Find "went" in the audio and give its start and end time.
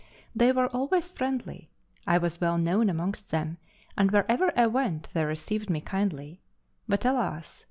4.65-5.09